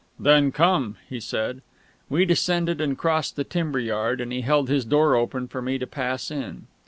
"Then 0.19 0.51
come," 0.51 0.95
he 1.07 1.19
said. 1.19 1.61
We 2.09 2.25
descended 2.25 2.81
and 2.81 2.97
crossed 2.97 3.35
the 3.35 3.43
timber 3.43 3.77
yard, 3.77 4.19
and 4.19 4.31
he 4.33 4.41
held 4.41 4.67
his 4.67 4.83
door 4.83 5.15
open 5.15 5.47
for 5.47 5.61
me 5.61 5.77
to 5.77 5.85
pass 5.85 6.31
in. 6.31 6.65